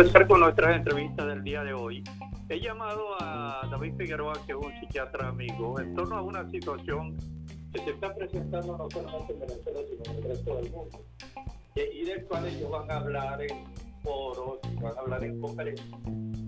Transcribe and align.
empezar 0.00 0.26
con 0.26 0.40
nuestras 0.40 0.76
entrevistas 0.76 1.26
del 1.26 1.42
día 1.42 1.62
de 1.62 1.74
hoy. 1.74 2.02
He 2.48 2.58
llamado 2.58 3.20
a 3.20 3.68
David 3.70 3.96
Figueroa, 3.98 4.32
que 4.46 4.52
es 4.52 4.58
un 4.58 4.72
psiquiatra 4.80 5.28
amigo, 5.28 5.78
en 5.78 5.94
torno 5.94 6.16
a 6.16 6.22
una 6.22 6.48
situación 6.48 7.18
que 7.70 7.80
se 7.80 7.90
está 7.90 8.14
presentando 8.14 8.78
no 8.78 8.88
solamente 8.90 9.34
en 9.34 9.40
Venezuela, 9.40 9.80
sino 9.90 10.04
en 10.10 10.16
el 10.16 10.30
resto 10.30 10.56
del 10.56 10.70
mundo, 10.70 11.04
y 11.76 12.04
del 12.06 12.24
cual 12.24 12.46
ellos 12.46 12.70
van 12.70 12.90
a 12.90 12.96
hablar 12.96 13.42
en 13.42 13.64
foros, 14.02 14.58
van 14.80 14.96
a 14.96 15.00
hablar 15.00 15.22
en 15.22 15.38
conferencias. 15.38 15.88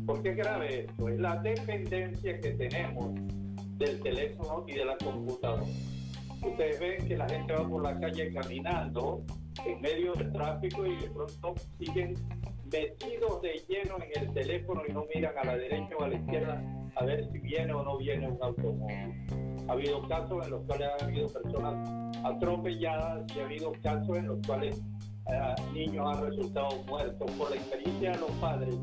¿Por 0.06 0.22
qué 0.22 0.32
grave 0.32 0.86
esto? 0.86 1.08
Es 1.10 1.20
la 1.20 1.36
dependencia 1.36 2.40
que 2.40 2.50
tenemos 2.52 3.10
del 3.76 4.00
teléfono 4.00 4.64
y 4.66 4.72
de 4.72 4.84
la 4.86 4.96
computadora. 4.96 5.64
Ustedes 6.40 6.80
ven 6.80 7.06
que 7.06 7.18
la 7.18 7.28
gente 7.28 7.52
va 7.52 7.68
por 7.68 7.82
la 7.82 8.00
calle 8.00 8.32
caminando 8.32 9.22
en 9.66 9.80
medio 9.82 10.14
del 10.14 10.32
tráfico 10.32 10.86
y 10.86 10.96
de 10.96 11.10
pronto 11.10 11.54
siguen 11.78 12.14
metidos 12.72 13.42
de 13.42 13.62
lleno 13.68 13.96
en 13.96 14.22
el 14.22 14.32
teléfono 14.32 14.82
y 14.88 14.92
no 14.92 15.04
miran 15.14 15.36
a 15.38 15.44
la 15.44 15.56
derecha 15.56 15.94
o 15.98 16.04
a 16.04 16.08
la 16.08 16.14
izquierda 16.16 16.62
a 16.96 17.04
ver 17.04 17.28
si 17.30 17.38
viene 17.38 17.72
o 17.72 17.82
no 17.82 17.98
viene 17.98 18.28
un 18.28 18.38
automóvil. 18.42 19.14
Ha 19.68 19.72
habido 19.72 20.06
casos 20.08 20.44
en 20.44 20.50
los 20.50 20.64
cuales 20.64 20.88
ha 20.88 21.04
habido 21.04 21.28
personas 21.28 21.88
atropelladas 22.24 23.24
y 23.34 23.40
ha 23.40 23.44
habido 23.44 23.72
casos 23.82 24.16
en 24.16 24.26
los 24.26 24.46
cuales 24.46 24.82
eh, 25.30 25.54
niños 25.72 26.16
han 26.16 26.26
resultado 26.26 26.82
muertos 26.88 27.30
por 27.32 27.50
la 27.50 27.56
experiencia 27.56 28.12
de 28.12 28.18
los 28.18 28.30
padres 28.32 28.74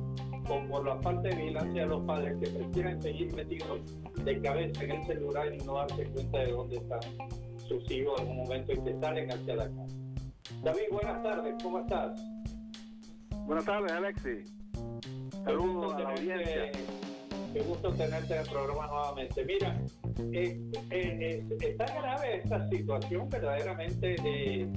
o 0.50 0.68
por 0.70 0.86
la 0.86 0.96
falta 1.02 1.30
de 1.30 1.36
vigilancia 1.36 1.82
de 1.82 1.88
los 1.88 2.04
padres 2.06 2.38
que 2.42 2.50
prefieren 2.50 3.02
seguir 3.02 3.34
metidos 3.36 3.82
de 4.24 4.42
cabeza 4.42 4.84
en 4.84 4.92
el 4.92 5.06
celular 5.06 5.54
y 5.54 5.58
no 5.66 5.76
darse 5.76 6.06
cuenta 6.06 6.40
de 6.40 6.52
dónde 6.52 6.78
están 6.78 7.00
sus 7.68 7.92
hijos 7.92 8.20
en 8.22 8.30
un 8.30 8.38
momento 8.38 8.72
en 8.72 8.84
que 8.84 9.00
salen 9.00 9.32
hacia 9.32 9.56
la 9.56 9.70
casa. 9.70 9.96
David, 10.64 10.84
buenas 10.92 11.22
tardes, 11.22 11.56
¿cómo 11.62 11.80
estás? 11.80 12.20
Buenas 13.50 13.66
tardes, 13.66 13.92
Alexi. 13.92 14.44
Saludos 15.44 15.96
a 15.96 16.00
la 16.02 16.10
audiencia. 16.12 16.72
Qué 17.52 17.62
gusto 17.62 17.92
tenerte 17.94 18.36
en 18.36 18.42
el 18.42 18.48
programa 18.48 18.86
nuevamente. 18.86 19.44
Mira, 19.44 19.76
eh, 20.32 20.62
eh, 20.92 21.44
eh, 21.50 21.58
está 21.60 21.86
grave 21.86 22.38
esta 22.44 22.70
situación 22.70 23.28
verdaderamente 23.28 24.10
de 24.22 24.70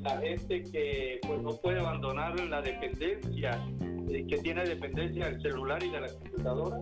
la 0.00 0.18
gente 0.18 0.60
que 0.64 1.20
pues, 1.24 1.40
no 1.40 1.52
puede 1.52 1.78
abandonar 1.78 2.34
la 2.40 2.60
dependencia, 2.62 3.64
que 4.08 4.38
tiene 4.42 4.64
dependencia 4.64 5.26
del 5.26 5.40
celular 5.40 5.80
y 5.84 5.90
de 5.92 6.00
la 6.00 6.08
computadora. 6.08 6.80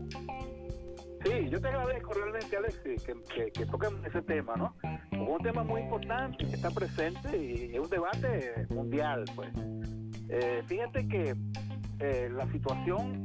Sí, 1.26 1.50
yo 1.50 1.60
te 1.60 1.68
agradezco 1.68 2.14
realmente, 2.14 2.56
Alexi, 2.56 2.96
que, 3.04 3.14
que, 3.34 3.52
que 3.52 3.66
toquen 3.66 4.02
ese 4.06 4.22
tema, 4.22 4.56
¿no? 4.56 4.74
Es 5.12 5.18
un 5.18 5.42
tema 5.42 5.62
muy 5.62 5.82
importante 5.82 6.38
que 6.38 6.54
está 6.54 6.70
presente 6.70 7.36
y 7.36 7.74
es 7.74 7.80
un 7.80 7.90
debate 7.90 8.66
mundial, 8.70 9.26
pues. 9.36 9.50
Eh, 10.36 10.64
fíjate 10.66 11.06
que 11.06 11.36
eh, 12.00 12.28
la 12.32 12.50
situación 12.50 13.24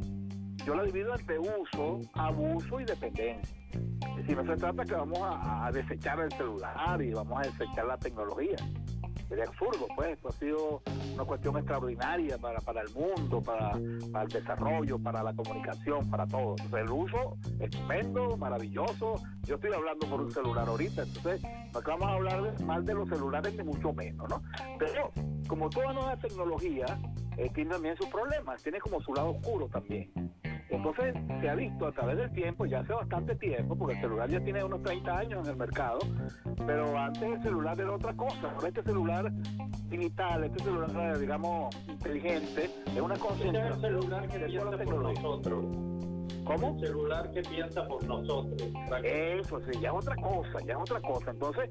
yo 0.64 0.76
la 0.76 0.84
divido 0.84 1.16
entre 1.16 1.40
uso, 1.40 2.02
abuso 2.14 2.80
y 2.80 2.86
dependencia. 2.86 3.58
Decir, 4.16 4.38
no 4.38 4.46
se 4.46 4.56
trata 4.56 4.86
que 4.86 4.94
vamos 4.94 5.20
a, 5.24 5.72
desechar 5.72 6.20
el 6.20 6.32
celular 6.34 7.02
y 7.02 7.12
vamos 7.12 7.40
a 7.40 7.50
desechar 7.50 7.86
la 7.86 7.98
tecnología. 7.98 8.58
Sería 9.30 9.44
absurdo, 9.46 9.88
pues. 9.96 10.10
Esto 10.10 10.30
ha 10.30 10.32
sido 10.34 10.82
una 11.14 11.24
cuestión 11.24 11.56
extraordinaria 11.58 12.38
para, 12.40 12.60
para 12.60 12.82
el 12.82 12.90
mundo, 12.90 13.42
para, 13.42 13.74
para, 14.12 14.24
el 14.24 14.30
desarrollo, 14.30 14.98
para 14.98 15.22
la 15.22 15.34
comunicación, 15.34 16.10
para 16.10 16.26
todo. 16.26 16.56
El 16.76 16.90
uso, 16.90 17.38
estupendo, 17.60 18.36
maravilloso. 18.38 19.22
Yo 19.44 19.56
estoy 19.56 19.72
hablando 19.72 20.08
por 20.08 20.22
un 20.22 20.32
celular 20.32 20.68
ahorita, 20.68 21.04
entonces 21.04 21.42
no 21.74 21.82
vamos 21.82 22.08
a 22.08 22.14
hablar 22.14 22.62
más 22.64 22.84
de 22.86 22.94
los 22.96 23.08
celulares 23.08 23.56
ni 23.56 23.64
mucho 23.64 23.94
menos, 23.94 24.28
¿no? 24.30 24.42
Pero 24.80 25.12
como 25.48 25.70
toda 25.70 25.94
nueva 25.94 26.18
tecnología, 26.18 26.86
eh, 27.38 27.50
tiene 27.54 27.72
también 27.72 27.96
sus 27.98 28.08
problemas, 28.08 28.62
tiene 28.64 28.80
como 28.80 29.00
su 29.00 29.14
lado 29.14 29.30
oscuro 29.30 29.68
también. 29.68 30.12
Entonces 30.70 31.16
se 31.42 31.50
ha 31.50 31.56
visto 31.56 31.88
a 31.88 31.92
través 31.92 32.18
del 32.18 32.32
tiempo, 32.32 32.66
ya 32.66 32.80
hace 32.80 32.94
bastante 32.94 33.36
tiempo, 33.36 33.76
porque 33.76 33.96
el 33.96 34.02
celular 34.02 34.30
ya 34.30 34.40
tiene 34.40 34.64
unos 34.64 34.84
30 34.84 35.18
años 35.18 35.46
en 35.46 35.52
el 35.52 35.58
mercado, 35.58 36.00
pero 36.66 36.98
antes 36.98 37.24
el 37.24 37.42
celular 37.42 37.80
era 37.80 37.92
otra 37.92 38.14
cosa. 38.14 38.52
Ahora 38.54 38.68
este 38.68 38.84
celular 38.84 39.32
digital, 39.90 40.44
este 40.44 40.64
celular, 40.64 41.18
digamos, 41.18 41.76
inteligente, 41.88 42.70
es 42.86 43.02
una 43.02 43.16
concentración. 43.16 43.74
Este 43.74 43.88
celular 43.88 44.28
que 44.28 44.40
piensa 44.40 44.78
por 44.78 45.02
nosotros. 45.02 45.66
¿Cómo? 46.46 46.72
Un 46.72 46.80
celular 46.80 47.32
que 47.32 47.42
piensa 47.42 47.88
por 47.88 48.04
nosotros. 48.06 48.72
Eso, 49.04 49.60
sí, 49.62 49.80
ya 49.82 49.90
es 49.90 49.96
otra 49.96 50.16
cosa, 50.16 50.60
ya 50.66 50.74
es 50.74 50.80
otra 50.80 51.02
cosa. 51.02 51.32
Entonces, 51.32 51.70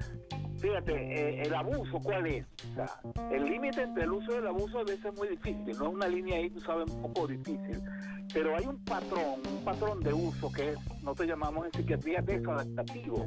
fíjate, 0.58 0.92
eh, 0.92 1.42
el 1.42 1.54
abuso, 1.54 1.98
¿cuál 2.02 2.26
es? 2.26 2.46
O 2.72 2.74
sea, 2.74 2.86
el 3.30 3.44
límite 3.44 3.82
entre 3.82 4.04
el 4.04 4.12
uso 4.12 4.32
y 4.32 4.36
el 4.36 4.46
abuso 4.46 4.80
a 4.80 4.84
veces 4.84 5.04
es 5.04 5.16
muy 5.16 5.28
difícil, 5.28 5.76
no 5.78 5.88
es 5.88 5.94
una 5.94 6.08
línea 6.08 6.36
ahí, 6.36 6.50
tú 6.50 6.60
sabes, 6.60 6.90
un 6.90 7.02
poco 7.02 7.26
difícil. 7.26 7.80
Pero 8.32 8.56
hay 8.56 8.66
un 8.66 8.82
patrón, 8.84 9.40
un 9.50 9.64
patrón 9.64 10.00
de 10.00 10.12
uso 10.12 10.52
que 10.52 10.74
nosotros 11.02 11.28
llamamos 11.28 11.66
en 11.66 11.72
psiquiatría 11.72 12.20
desadaptativo, 12.20 13.26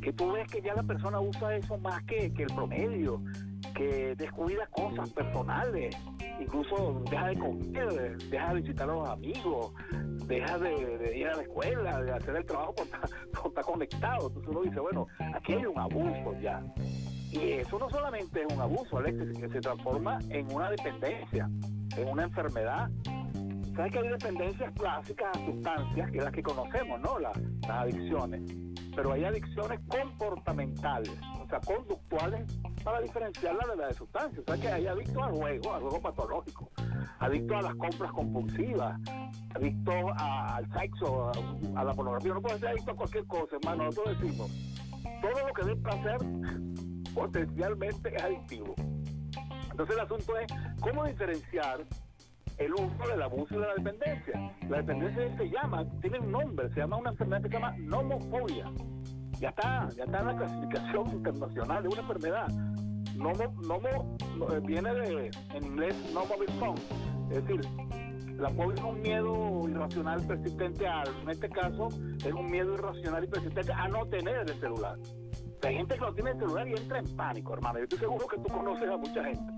que 0.00 0.12
tú 0.12 0.32
ves 0.32 0.46
que 0.50 0.62
ya 0.62 0.74
la 0.74 0.84
persona 0.84 1.18
usa 1.20 1.56
eso 1.56 1.76
más 1.78 2.02
que, 2.04 2.32
que 2.32 2.44
el 2.44 2.54
promedio, 2.54 3.20
que 3.74 4.14
descuida 4.16 4.66
cosas 4.68 5.10
personales, 5.10 5.96
incluso 6.40 7.02
deja 7.10 7.28
de 7.28 7.38
comer, 7.38 8.16
deja 8.30 8.54
de 8.54 8.60
visitar 8.60 8.90
a 8.90 8.94
los 8.94 9.08
amigos, 9.08 9.72
deja 10.26 10.58
de, 10.58 11.16
ir 11.16 11.28
a 11.28 11.36
la 11.36 11.42
escuela, 11.42 12.02
de 12.02 12.12
hacer 12.12 12.36
el 12.36 12.46
trabajo 12.46 12.74
porque 12.74 12.92
está, 13.48 13.62
conectado. 13.62 14.28
Entonces 14.28 14.48
uno 14.48 14.62
dice, 14.62 14.80
bueno, 14.80 15.06
aquí 15.34 15.54
hay 15.54 15.66
un 15.66 15.78
abuso 15.78 16.40
ya. 16.40 16.62
Y 17.32 17.52
eso 17.52 17.78
no 17.78 17.90
solamente 17.90 18.42
es 18.42 18.54
un 18.54 18.60
abuso, 18.60 18.98
Alex, 18.98 19.38
que 19.38 19.48
se 19.48 19.60
transforma 19.60 20.18
en 20.30 20.50
una 20.52 20.70
dependencia, 20.70 21.50
en 21.96 22.08
una 22.08 22.24
enfermedad. 22.24 22.88
Sabes 23.74 23.92
que 23.92 23.98
hay 23.98 24.08
dependencias 24.08 24.72
clásicas 24.72 25.36
a 25.36 25.44
sustancias, 25.44 26.10
que 26.10 26.18
es 26.18 26.24
las 26.24 26.32
que 26.32 26.42
conocemos, 26.42 27.00
¿no? 27.00 27.18
Las 27.18 27.36
adicciones. 27.68 28.40
Pero 28.96 29.12
hay 29.12 29.24
adicciones 29.24 29.78
comportamentales, 29.88 31.12
o 31.38 31.46
sea, 31.46 31.60
conductuales 31.60 32.50
para 32.82 33.00
diferenciarla 33.02 33.66
de 33.70 33.76
la 33.76 33.88
de 33.88 33.94
sustancias. 33.94 34.42
O 34.46 34.50
sea 34.50 34.60
que 34.60 34.68
hay 34.68 34.86
adictos 34.86 35.22
al 35.22 35.32
juego, 35.32 35.74
al 35.74 35.82
juego 35.82 36.00
patológico, 36.00 36.70
adictos 37.18 37.58
a 37.58 37.62
las 37.62 37.74
compras 37.74 38.10
compulsivas, 38.12 38.98
adictos 39.54 39.94
al 40.16 40.72
sexo, 40.72 41.30
a, 41.76 41.84
la 41.84 41.92
pornografía. 41.92 42.32
No 42.32 42.40
puede 42.40 42.58
ser 42.58 42.68
adicto 42.68 42.92
a 42.92 42.96
cualquier 42.96 43.26
cosa, 43.26 43.56
hermano. 43.56 43.84
Nosotros 43.84 44.18
decimos, 44.18 44.50
todo 45.20 45.46
lo 45.46 45.52
que 45.52 45.64
dé 45.64 45.76
placer 45.76 46.18
potencialmente 47.14 48.16
es 48.16 48.22
adictivo. 48.22 48.74
Entonces 49.70 49.94
el 49.94 50.00
asunto 50.00 50.38
es 50.38 50.46
cómo 50.80 51.04
diferenciar 51.04 51.84
el 52.58 52.72
uso 52.72 53.08
del 53.08 53.22
abuso 53.22 53.54
y 53.54 53.58
de 53.58 53.66
la 53.66 53.74
dependencia. 53.74 54.52
La 54.68 54.76
dependencia 54.78 55.36
se 55.36 55.50
llama, 55.50 55.84
tiene 56.00 56.18
un 56.20 56.32
nombre, 56.32 56.68
se 56.70 56.80
llama 56.80 56.96
una 56.96 57.10
enfermedad 57.10 57.42
que 57.42 57.48
se 57.48 57.54
llama 57.54 57.74
nomofobia. 57.78 58.70
Ya 59.38 59.50
está, 59.50 59.88
ya 59.96 60.04
está 60.04 60.20
en 60.20 60.26
la 60.26 60.36
clasificación 60.36 61.10
internacional 61.12 61.82
de 61.82 61.88
una 61.88 62.00
enfermedad. 62.00 62.48
Nomo, 63.16 63.54
nomo 63.62 64.16
eh, 64.52 64.60
viene 64.64 64.92
de, 64.94 65.30
en 65.54 65.64
inglés, 65.64 65.94
nomophobia, 66.12 66.74
es 67.30 67.44
decir, 67.44 67.60
la 68.38 68.50
fobia 68.50 68.74
es 68.74 68.82
un 68.82 69.00
miedo 69.00 69.68
irracional 69.68 70.26
persistente 70.26 70.86
a, 70.86 71.02
en 71.22 71.30
este 71.30 71.48
caso, 71.48 71.88
es 72.18 72.32
un 72.32 72.50
miedo 72.50 72.74
irracional 72.74 73.24
y 73.24 73.26
persistente 73.28 73.72
a 73.72 73.88
no 73.88 74.06
tener 74.06 74.38
el 74.38 74.60
celular. 74.60 74.98
Hay 75.62 75.74
gente 75.74 75.94
que 75.94 76.00
no 76.00 76.12
tiene 76.12 76.30
el 76.30 76.38
celular 76.38 76.68
y 76.68 76.72
entra 76.72 76.98
en 76.98 77.16
pánico, 77.16 77.54
hermano. 77.54 77.78
Yo 77.78 77.84
estoy 77.84 77.98
seguro 77.98 78.26
que 78.26 78.36
tú 78.36 78.52
conoces 78.52 78.88
a 78.88 78.96
mucha 78.96 79.24
gente 79.24 79.52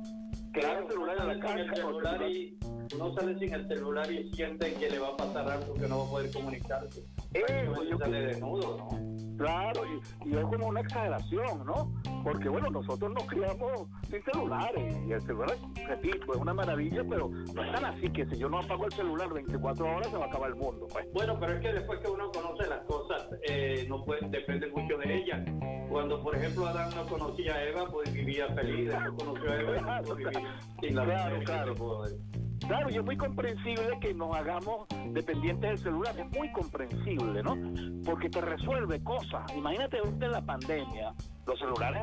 que 0.53 0.61
claro, 0.61 0.81
el 0.81 0.89
celular 0.89 1.17
en 1.21 1.29
la 1.29 1.39
casa. 1.41 2.29
y 2.29 2.58
uno 2.95 3.15
sale 3.15 3.39
sin 3.39 3.53
el 3.55 3.69
celular 3.69 4.11
y 4.11 4.31
siente 4.33 4.75
que 4.75 4.91
le 4.91 4.99
va 4.99 5.09
a 5.09 5.17
pasar 5.17 5.51
algo 5.51 5.75
que 5.75 5.89
no 5.89 5.99
va 5.99 6.05
a 6.05 6.11
poder 6.11 6.33
comunicarse. 6.33 7.05
Eh, 7.35 7.71
yo 7.91 7.99
sale 7.99 8.21
desnudo, 8.23 8.77
¿no? 8.79 9.19
Claro, 9.39 9.83
y, 10.25 10.35
es 10.35 10.45
como 10.45 10.67
una 10.67 10.81
exageración, 10.81 11.65
¿no? 11.65 11.93
Porque 12.25 12.49
bueno, 12.49 12.71
nosotros 12.71 13.13
nos 13.13 13.25
criamos 13.25 13.89
sin 14.11 14.23
celulares 14.25 14.97
y 15.07 15.13
el 15.13 15.23
celular, 15.23 15.57
repito, 15.87 16.35
es 16.35 16.41
una 16.41 16.55
maravilla, 16.55 17.05
pero 17.09 17.29
no 17.29 17.65
es 17.65 17.73
tan 17.73 17.85
así 17.85 18.11
que 18.11 18.27
si 18.27 18.37
yo 18.37 18.49
no 18.49 18.59
apago 18.59 18.87
el 18.87 18.93
celular 18.93 19.33
24 19.33 19.87
horas 19.87 20.11
se 20.11 20.17
va 20.17 20.25
a 20.25 20.29
acabar 20.29 20.51
el 20.51 20.57
mundo. 20.57 20.89
Pues. 20.91 21.07
Bueno, 21.13 21.39
pero 21.39 21.55
es 21.55 21.61
que 21.61 21.73
después 21.73 22.01
que 22.01 22.09
uno 22.09 22.31
conoce 22.33 22.67
las 22.67 22.81
cosas, 22.87 23.29
eh, 23.49 23.87
no 23.89 24.03
puede, 24.05 24.29
depende 24.29 24.69
mucho 24.69 24.97
de 24.99 25.19
ella. 25.19 25.45
Cuando, 25.89 26.23
por 26.23 26.35
ejemplo, 26.35 26.67
Adán 26.67 26.91
no 26.97 27.07
conocía 27.07 27.55
a 27.55 27.65
Eva, 27.65 27.87
pues 27.91 28.13
vivía 28.13 28.49
feliz, 28.55 28.91
no 28.93 29.17
conoció 29.17 29.51
a 29.51 29.61
Eva, 29.61 30.01
pues 30.05 30.17
vivía 30.17 30.61
sin 30.81 30.97
la 30.97 31.05
claro, 31.05 31.41
claro. 31.45 31.75
Claro, 32.69 32.91
y 32.91 32.97
es 32.97 33.05
muy 33.05 33.17
comprensible 33.17 33.99
que 33.99 34.13
nos 34.13 34.37
hagamos 34.37 34.87
dependientes 35.13 35.71
del 35.71 35.79
celular, 35.79 36.15
es 36.19 36.31
muy 36.39 36.53
comprensible, 36.53 37.43
¿no? 37.43 37.57
Porque 38.05 38.29
te 38.29 38.43
resuelve 38.43 39.03
cosas. 39.03 39.51
Imagínate 39.57 40.03
usted 40.03 40.27
en 40.27 40.33
la 40.33 40.43
pandemia, 40.43 41.15
los 41.47 41.59
celulares 41.59 42.03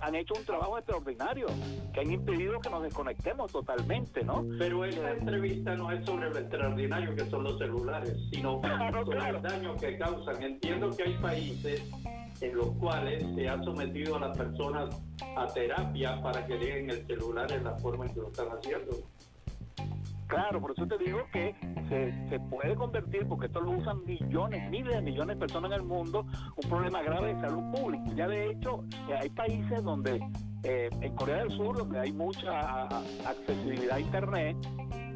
han, 0.00 0.14
hecho 0.14 0.34
un 0.38 0.44
trabajo 0.44 0.76
extraordinario, 0.76 1.46
que 1.94 2.00
han 2.00 2.12
impedido 2.12 2.60
que 2.60 2.68
nos 2.68 2.82
desconectemos 2.82 3.50
totalmente, 3.50 4.22
¿no? 4.22 4.44
Pero 4.58 4.84
esta 4.84 5.12
entrevista 5.12 5.74
no 5.76 5.90
es 5.90 6.04
sobre 6.04 6.28
lo 6.28 6.38
extraordinario 6.38 7.16
que 7.16 7.30
son 7.30 7.44
los 7.44 7.58
celulares, 7.58 8.14
sino 8.30 8.60
sobre 9.04 9.28
el 9.30 9.40
daño 9.40 9.76
que 9.76 9.96
causan. 9.96 10.42
Entiendo 10.42 10.94
que 10.94 11.04
hay 11.04 11.14
países 11.22 11.90
en 12.42 12.54
los 12.54 12.68
cuales 12.72 13.24
se 13.34 13.48
ha 13.48 13.62
sometido 13.62 14.16
a 14.16 14.20
las 14.20 14.36
personas 14.36 14.94
a 15.36 15.46
terapia 15.46 16.20
para 16.20 16.44
que 16.46 16.58
dejen 16.58 16.90
el 16.90 17.06
celular 17.06 17.50
en 17.50 17.64
la 17.64 17.78
forma 17.78 18.04
en 18.04 18.12
que 18.12 18.20
lo 18.20 18.26
están 18.26 18.48
haciendo. 18.48 18.92
Claro, 20.32 20.62
por 20.62 20.70
eso 20.70 20.86
te 20.86 20.96
digo 20.96 21.26
que 21.30 21.54
se, 22.30 22.40
puede 22.48 22.74
convertir, 22.74 23.26
porque 23.28 23.48
esto 23.48 23.60
lo 23.60 23.72
usan 23.72 24.02
millones, 24.06 24.70
miles 24.70 24.94
de 24.94 25.02
millones 25.02 25.36
de 25.36 25.40
personas 25.40 25.72
en 25.72 25.76
el 25.76 25.82
mundo, 25.82 26.24
un 26.56 26.70
problema 26.70 27.02
grave 27.02 27.34
de 27.34 27.40
salud 27.42 27.70
pública. 27.70 28.04
Ya 28.14 28.28
de 28.28 28.50
hecho, 28.50 28.82
eh, 29.10 29.18
hay 29.20 29.28
países 29.28 29.82
donde, 29.82 30.26
eh, 30.64 30.88
en 31.02 31.14
Corea 31.16 31.36
del 31.36 31.50
Sur, 31.50 31.76
donde 31.76 32.00
hay 32.00 32.12
mucha 32.12 32.86
accesibilidad 33.26 33.96
a 33.96 34.00
Internet, 34.00 34.56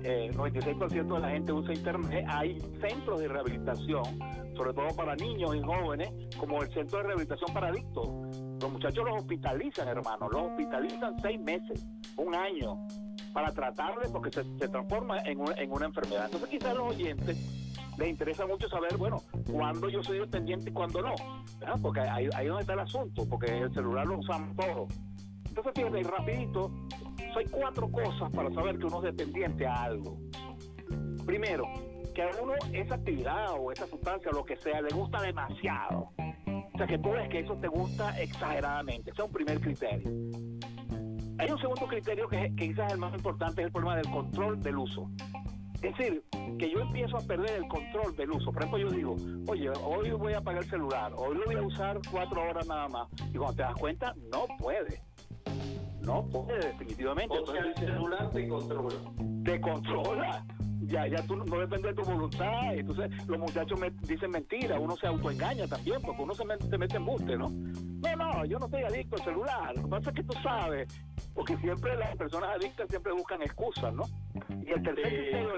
eh, 0.04 0.30
96% 0.34 1.14
de 1.14 1.20
la 1.20 1.30
gente 1.30 1.50
usa 1.50 1.72
Internet, 1.72 2.26
hay 2.28 2.60
centros 2.82 3.18
de 3.18 3.28
rehabilitación, 3.28 4.04
sobre 4.54 4.74
todo 4.74 4.88
para 4.96 5.16
niños 5.16 5.56
y 5.56 5.62
jóvenes, 5.62 6.10
como 6.38 6.60
el 6.60 6.68
Centro 6.74 6.98
de 6.98 7.04
Rehabilitación 7.04 7.54
para 7.54 7.68
Adictos. 7.68 8.06
Los 8.60 8.70
muchachos 8.70 9.02
los 9.04 9.16
hospitalizan, 9.18 9.88
hermano, 9.88 10.28
los 10.28 10.42
hospitalizan 10.42 11.16
seis 11.22 11.40
meses, 11.40 11.86
un 12.16 12.34
año, 12.34 12.86
para 13.32 13.52
tratarle 13.52 14.08
porque 14.10 14.30
se, 14.30 14.44
transforma 14.68 15.18
en 15.20 15.40
una, 15.40 15.54
en 15.56 15.70
una 15.70 15.86
enfermedad. 15.86 16.24
Entonces 16.26 16.48
quizás 16.48 16.70
a 16.70 16.74
los 16.74 16.94
oyentes 16.94 17.36
les 17.98 18.08
interesa 18.08 18.46
mucho 18.46 18.68
saber, 18.68 18.96
bueno, 18.96 19.22
cuándo 19.50 19.88
yo 19.88 20.02
soy 20.02 20.18
dependiente 20.18 20.70
y 20.70 20.72
cuándo 20.72 21.02
no, 21.02 21.14
porque 21.82 22.00
ahí, 22.00 22.28
ahí 22.34 22.46
donde 22.46 22.62
está 22.62 22.74
el 22.74 22.80
asunto, 22.80 23.26
porque 23.28 23.46
el 23.46 23.72
celular 23.72 24.06
lo 24.06 24.18
usamos 24.18 24.56
todo. 24.56 24.88
Entonces 25.48 25.72
fíjate, 25.74 26.02
rapidito, 26.02 26.70
hay 27.36 27.44
cuatro 27.46 27.90
cosas 27.90 28.30
para 28.32 28.50
saber 28.52 28.78
que 28.78 28.86
uno 28.86 28.98
es 29.04 29.16
dependiente 29.16 29.66
a 29.66 29.82
algo. 29.82 30.18
Primero, 31.24 31.64
que 32.14 32.22
a 32.22 32.30
uno 32.42 32.54
esa 32.72 32.94
actividad 32.94 33.52
o 33.58 33.72
esa 33.72 33.86
sustancia 33.86 34.30
lo 34.32 34.44
que 34.44 34.56
sea 34.56 34.80
le 34.80 34.94
gusta 34.94 35.20
demasiado. 35.20 36.10
O 36.72 36.78
sea, 36.78 36.86
que 36.86 36.98
tú 36.98 37.10
ves 37.10 37.28
que 37.28 37.40
eso 37.40 37.54
te 37.56 37.68
gusta 37.68 38.18
exageradamente. 38.20 39.10
Ese 39.10 39.22
es 39.22 39.26
un 39.26 39.32
primer 39.32 39.60
criterio. 39.60 40.10
Hay 41.46 41.52
un 41.52 41.60
segundo 41.60 41.86
criterio 41.86 42.26
que, 42.26 42.52
que 42.56 42.68
quizás 42.68 42.88
es 42.88 42.94
el 42.94 42.98
más 42.98 43.14
importante, 43.14 43.60
es 43.60 43.66
el 43.66 43.72
problema 43.72 43.94
del 43.94 44.10
control 44.10 44.60
del 44.60 44.78
uso. 44.78 45.08
Es 45.80 45.96
decir, 45.96 46.24
que 46.58 46.68
yo 46.72 46.80
empiezo 46.80 47.18
a 47.18 47.20
perder 47.20 47.62
el 47.62 47.68
control 47.68 48.16
del 48.16 48.32
uso. 48.32 48.50
Por 48.50 48.64
ejemplo, 48.64 48.78
yo 48.80 48.90
digo, 48.90 49.16
oye, 49.46 49.70
hoy 49.84 50.10
voy 50.10 50.32
a 50.32 50.38
apagar 50.38 50.64
el 50.64 50.68
celular, 50.68 51.12
hoy 51.14 51.36
lo 51.36 51.44
voy 51.44 51.54
a 51.54 51.62
usar 51.62 52.00
cuatro 52.10 52.42
horas 52.42 52.66
nada 52.66 52.88
más. 52.88 53.06
Y 53.32 53.36
cuando 53.36 53.54
te 53.54 53.62
das 53.62 53.74
cuenta, 53.76 54.12
no 54.32 54.46
puede. 54.58 55.00
No 56.00 56.26
puede, 56.26 56.66
definitivamente. 56.66 57.38
O 57.38 57.46
sea, 57.46 57.60
el 57.60 57.74
celular 57.76 58.28
te 58.32 58.48
controla. 58.48 58.96
Te 59.44 59.60
controla. 59.60 60.44
Ya, 60.86 61.06
ya 61.06 61.22
tú 61.26 61.36
no 61.36 61.58
depende 61.58 61.88
de 61.88 61.94
tu 61.94 62.02
voluntad. 62.02 62.74
Entonces, 62.74 63.10
los 63.26 63.38
muchachos 63.38 63.78
me 63.78 63.90
dicen 64.02 64.30
mentiras. 64.30 64.78
Uno 64.80 64.96
se 64.96 65.06
autoengaña 65.06 65.66
también, 65.66 66.00
porque 66.02 66.22
uno 66.22 66.34
se, 66.34 66.44
mete 66.44 66.96
en 66.96 67.04
buste, 67.04 67.36
¿no? 67.36 67.48
No, 67.48 68.16
no, 68.16 68.44
yo 68.44 68.58
no 68.58 68.66
estoy 68.66 68.82
adicto 68.82 69.16
al 69.16 69.24
celular. 69.24 69.76
Lo 69.76 69.82
que 69.82 69.88
pasa 69.88 70.10
es 70.10 70.16
que 70.16 70.22
tú 70.22 70.34
sabes, 70.42 71.02
porque 71.34 71.56
siempre 71.58 71.96
las 71.96 72.16
personas 72.16 72.50
adictas 72.56 72.86
siempre 72.88 73.12
buscan 73.12 73.42
excusas, 73.42 73.92
¿no? 73.94 74.04
Y 74.64 74.70
el 74.70 74.82
tercer 74.82 75.04
criterio 75.04 75.54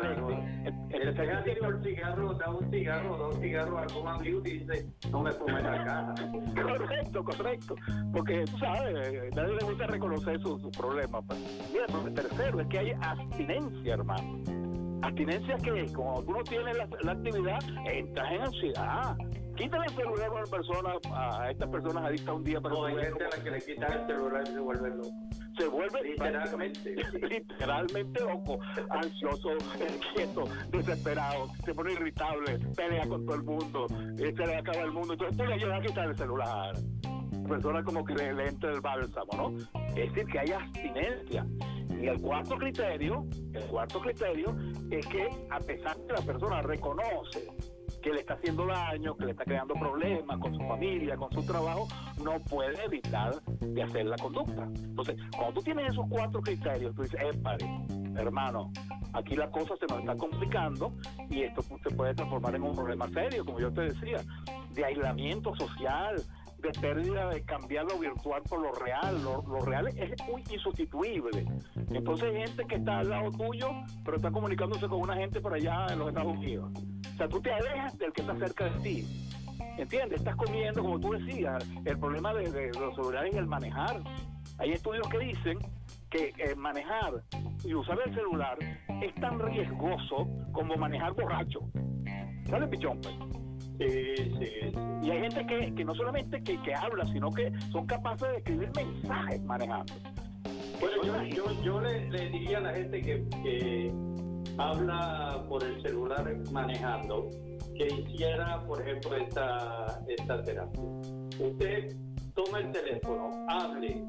el, 0.64 0.75
el, 0.90 1.14
tercer 1.14 1.64
al 1.64 1.82
cigarro, 1.82 2.34
da 2.34 2.50
un 2.50 2.70
cigarro, 2.70 3.16
dos 3.16 3.40
cigarros 3.40 3.78
a 3.78 3.82
algún 3.82 4.08
amigo 4.08 4.40
y 4.44 4.58
dice, 4.58 4.86
no 5.10 5.22
me 5.22 5.32
fumes 5.32 5.62
la 5.62 5.84
caja. 5.84 6.14
correcto, 6.62 7.25
correcto. 7.25 7.75
Porque 8.12 8.44
tú 8.44 8.58
sabes, 8.58 9.34
nadie 9.34 9.54
le 9.54 9.64
gusta 9.66 9.86
reconocer 9.86 10.40
sus 10.40 10.60
su 10.62 10.70
problemas. 10.70 11.22
Pues. 11.26 11.38
Mira, 11.72 11.84
pero 11.86 12.06
el 12.06 12.14
tercero 12.14 12.60
es 12.60 12.66
que 12.69 12.78
hay 12.78 12.92
abstinencia, 13.00 13.94
hermano. 13.94 14.67
Abstinencia 15.08 15.56
que 15.56 15.93
como 15.93 16.22
tú 16.22 16.32
no 16.32 16.44
tienes 16.44 16.76
la, 16.76 16.88
la 17.02 17.12
actividad, 17.12 17.58
entras 17.87 18.32
en 18.32 18.40
ansiedad. 18.43 19.16
Quítale 19.56 19.87
el 19.87 19.94
celular 19.94 20.31
a, 20.38 20.50
persona, 20.50 20.90
a 21.12 21.50
estas 21.50 21.69
personas 21.69 22.05
adictas 22.05 22.34
un 22.34 22.44
día 22.44 22.60
para 22.60 22.75
no, 22.75 22.84
hay 22.84 22.94
gente 22.94 23.25
a 23.25 23.37
la 23.37 23.43
que 23.43 23.50
le 23.50 23.60
quitan 23.60 23.93
el 23.93 24.06
celular 24.06 24.43
y 24.44 24.52
se 24.52 24.60
vuelve 24.60 24.90
loco. 24.90 25.10
Se 25.58 25.66
vuelve 25.66 26.02
literalmente. 26.05 26.96
literalmente 27.28 28.20
loco 28.20 28.58
ansioso 28.90 29.52
inquieto 29.55 30.44
desesperado. 30.70 31.49
Se 31.64 31.75
pone 31.75 31.93
irritable 31.94 32.58
pelea 32.76 33.08
con 33.08 33.26
todo 33.26 33.37
el 33.37 33.43
mundo 33.43 33.87
se 33.88 34.32
le 34.32 34.56
acaba 34.56 34.82
el 34.82 34.93
mundo. 34.93 35.14
Entonces 35.14 35.37
tú 35.37 35.44
le 35.44 35.54
ayudas 35.54 35.81
a 35.81 35.82
quitar 35.82 36.08
el 36.08 36.16
celular. 36.16 36.75
Persona 37.49 37.82
como 37.82 38.04
que 38.04 38.14
le, 38.14 38.34
le 38.34 38.49
entra 38.49 38.70
el 38.70 38.81
bálsamo 38.81 39.32
no 39.34 39.88
es 39.96 40.12
decir 40.12 40.26
que 40.26 40.38
hay 40.38 40.52
abstinencia 40.52 41.46
y 42.00 42.06
el 42.06 42.20
cuarto 42.20 42.56
criterio 42.56 43.26
el 43.52 43.64
cuarto 43.64 44.00
criterio 44.00 44.56
es 44.90 45.06
que 45.06 45.28
a 45.50 45.58
pesar 45.60 45.96
que 46.06 46.12
la 46.12 46.22
persona 46.22 46.62
reconoce 46.62 47.48
que 48.02 48.12
le 48.12 48.20
está 48.20 48.34
haciendo 48.34 48.66
daño, 48.66 49.16
que 49.16 49.24
le 49.24 49.30
está 49.32 49.44
creando 49.44 49.74
problemas 49.74 50.38
con 50.38 50.54
su 50.54 50.60
familia, 50.60 51.16
con 51.16 51.32
su 51.32 51.44
trabajo, 51.44 51.88
no 52.22 52.38
puede 52.44 52.84
evitar 52.84 53.34
de 53.60 53.82
hacer 53.82 54.06
la 54.06 54.16
conducta. 54.16 54.68
Entonces, 54.76 55.16
cuando 55.36 55.54
tú 55.54 55.62
tienes 55.62 55.92
esos 55.92 56.06
cuatro 56.08 56.40
criterios, 56.40 56.94
tú 56.94 57.02
dices, 57.02 57.20
pare, 57.42 57.66
hermano, 58.16 58.70
aquí 59.12 59.34
la 59.34 59.50
cosa 59.50 59.74
se 59.76 59.86
nos 59.86 60.00
está 60.00 60.16
complicando 60.16 60.92
y 61.28 61.42
esto 61.42 61.62
se 61.62 61.90
puede 61.90 62.14
transformar 62.14 62.54
en 62.54 62.62
un 62.62 62.74
problema 62.74 63.08
serio, 63.08 63.44
como 63.44 63.58
yo 63.58 63.72
te 63.72 63.82
decía, 63.82 64.22
de 64.74 64.84
aislamiento 64.84 65.54
social, 65.56 66.22
de 66.58 66.70
pérdida 66.81 67.28
de 67.28 67.43
cambiar 67.43 67.84
lo 67.84 67.99
virtual 67.99 68.43
por 68.49 68.60
lo 68.60 68.72
real. 68.72 69.22
Lo, 69.22 69.60
real 69.60 69.88
es 69.88 70.12
muy 70.26 70.43
insustituible. 70.50 71.46
Entonces 71.90 72.28
hay 72.28 72.43
gente 72.43 72.64
que 72.66 72.76
está 72.76 73.00
al 73.00 73.10
lado 73.10 73.31
tuyo, 73.31 73.70
pero 74.05 74.16
está 74.16 74.31
comunicándose 74.31 74.88
con 74.88 75.00
una 75.00 75.14
gente 75.14 75.40
por 75.40 75.55
allá 75.55 75.87
en 75.90 75.99
los 75.99 76.08
Estados 76.08 76.37
Unidos. 76.37 76.70
O 77.14 77.16
sea, 77.16 77.28
tú 77.28 77.40
te 77.40 77.52
alejas 77.52 77.96
del 77.99 78.12
que 78.12 78.22
está 78.22 78.37
cerca 78.38 78.64
de 78.64 78.81
ti. 78.81 79.28
¿Entiendes? 79.76 80.19
Estás 80.19 80.37
comiendo, 80.37 80.82
como 80.82 80.99
tú 80.99 81.12
decías, 81.12 81.64
el 81.84 81.99
problema 81.99 82.34
de, 82.34 82.70
los 82.72 82.94
celulares 82.94 83.32
y 83.34 83.38
el 83.38 83.46
manejar. 83.46 84.02
Hay 84.58 84.72
estudios 84.72 85.08
que 85.08 85.19
dicen 85.19 85.58
que 86.11 86.32
eh, 86.38 86.54
manejar 86.56 87.22
y 87.64 87.75
usar 87.75 87.99
el 88.04 88.14
celular 88.14 88.58
es 89.02 89.14
tan 89.16 89.38
riesgoso 89.38 90.28
como 90.52 90.76
manejar 90.76 91.12
borracho. 91.12 91.61
¿Sale, 92.49 92.66
pichón? 92.66 93.00
Pues? 93.00 93.38
Sí, 93.78 94.14
sí, 94.16 94.72
Y 95.02 95.10
hay 95.10 95.20
gente 95.20 95.46
que, 95.46 95.75
que 95.75 95.84
no 95.84 95.94
solamente 95.94 96.42
que, 96.42 96.60
que, 96.62 96.75
habla, 96.75 97.06
sino 97.06 97.30
que 97.30 97.52
son 97.70 97.86
capaces 97.86 98.28
de 98.28 98.36
escribir 98.38 98.70
mensajes 98.75 99.42
manejando. 99.44 99.94
Bueno, 100.80 101.02
yo, 101.04 101.44
yo, 101.44 101.62
yo 101.62 101.80
le, 101.80 102.10
le, 102.10 102.28
diría 102.30 102.58
a 102.58 102.60
la 102.62 102.75
gente 102.75 103.00
que, 103.00 103.25
que 103.42 103.92
habla 104.56 105.44
por 105.48 105.62
el 105.62 105.80
celular 105.82 106.37
manejando, 106.50 107.30
que 107.76 107.87
hiciera, 107.87 108.64
por 108.66 108.82
ejemplo, 108.82 109.16
esta, 109.16 110.00
esta 110.08 110.42
terapia. 110.42 110.82
Usted 111.38 111.97
toma 112.35 112.58
el 112.58 112.73
teléfono, 112.73 113.30
hable, 113.49 114.04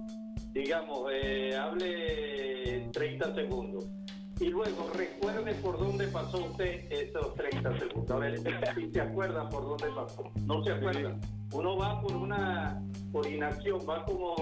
digamos, 0.51 1.11
eh, 1.11 1.55
hable 1.55 2.89
30 2.91 3.35
segundos 3.35 3.98
y 4.39 4.49
luego 4.49 4.89
recuerde 4.95 5.53
por 5.55 5.77
dónde 5.77 6.07
pasó 6.07 6.45
usted 6.45 6.91
esos 6.91 7.35
30 7.35 7.79
segundos. 7.79 8.11
A 8.11 8.17
ver 8.17 8.39
si 8.75 8.91
se 8.91 9.01
acuerda 9.01 9.49
por 9.49 9.63
dónde 9.63 9.87
pasó. 9.95 10.31
No 10.45 10.63
se 10.63 10.71
acuerda. 10.71 11.17
Uno 11.51 11.77
va 11.77 12.01
por 12.01 12.15
una 12.15 12.81
por 13.11 13.25
inacción, 13.27 13.79
va 13.89 14.05
como, 14.05 14.35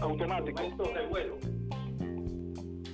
automático 0.00 0.62
de 0.62 1.06
vuelo. 1.08 1.36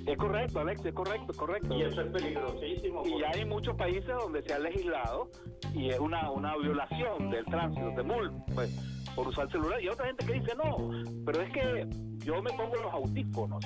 Es 0.07 0.16
correcto, 0.16 0.61
Alex, 0.61 0.85
es 0.87 0.95
correcto, 0.95 1.33
correcto. 1.35 1.75
Y 1.76 1.83
eso 1.83 2.00
es 2.00 2.09
peligrosísimo. 2.09 3.02
Y 3.07 3.21
ya 3.21 3.30
hay 3.33 3.45
muchos 3.45 3.76
países 3.76 4.09
donde 4.09 4.42
se 4.42 4.54
ha 4.54 4.59
legislado 4.59 5.30
y 5.75 5.90
es 5.90 6.00
una, 6.00 6.30
una 6.30 6.57
violación 6.57 7.30
del 7.30 7.45
tránsito, 7.45 7.90
de 7.90 8.02
MUL, 8.02 8.33
pues, 8.54 8.75
por 9.14 9.28
usar 9.28 9.45
el 9.45 9.52
celular. 9.52 9.80
Y 9.80 9.85
hay 9.85 9.88
otra 9.90 10.07
gente 10.07 10.26
que 10.26 10.33
dice, 10.33 10.52
no, 10.57 10.90
pero 11.25 11.42
es 11.42 11.52
que 11.52 11.87
yo 12.25 12.42
me 12.42 12.50
pongo 12.50 12.76
los 12.76 12.92
audífonos 12.92 13.64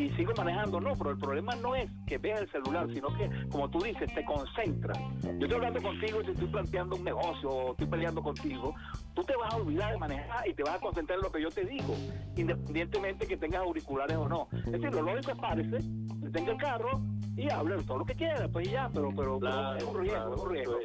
y 0.00 0.10
sigo 0.16 0.32
manejando. 0.36 0.80
No, 0.80 0.96
pero 0.96 1.10
el 1.10 1.18
problema 1.18 1.54
no 1.56 1.74
es 1.76 1.90
que 2.06 2.18
veas 2.18 2.40
el 2.40 2.50
celular, 2.50 2.88
sino 2.92 3.08
que, 3.16 3.30
como 3.50 3.68
tú 3.70 3.80
dices, 3.80 4.12
te 4.14 4.24
concentras. 4.24 4.98
Yo 5.22 5.30
estoy 5.30 5.54
hablando 5.54 5.82
contigo 5.82 6.20
y 6.20 6.24
te 6.24 6.32
estoy 6.32 6.48
planteando 6.48 6.96
un 6.96 7.04
negocio 7.04 7.48
o 7.48 7.70
estoy 7.72 7.86
peleando 7.86 8.22
contigo. 8.22 8.74
Tú 9.14 9.22
te 9.24 9.36
vas 9.36 9.52
a 9.52 9.56
olvidar 9.56 9.92
de 9.92 9.98
manejar 9.98 10.48
y 10.48 10.54
te 10.54 10.62
vas 10.62 10.74
a 10.76 10.80
concentrar 10.80 11.18
en 11.18 11.24
lo 11.24 11.32
que 11.32 11.42
yo 11.42 11.50
te 11.50 11.64
digo, 11.64 11.94
independientemente 12.36 13.26
que 13.26 13.36
tengas 13.36 13.62
auriculares 13.62 14.16
o 14.16 14.28
no. 14.28 14.48
Es 14.52 14.72
decir, 14.72 14.92
lo 14.94 15.02
lógico 15.02 15.32
es 15.32 15.38
parece, 15.38 15.78
que 16.22 16.30
tenga 16.30 16.52
el 16.52 16.58
carro 16.58 17.00
y 17.36 17.50
hable 17.50 17.82
todo 17.84 17.98
lo 17.98 18.04
que 18.04 18.14
quiera, 18.14 18.48
pues 18.48 18.70
ya, 18.70 18.90
pero, 18.92 19.10
pero, 19.14 19.36
es 19.76 19.84
un 19.84 20.00
riesgo, 20.00 20.34
es 20.34 20.40
un 20.40 20.50
riesgo. 20.50 20.78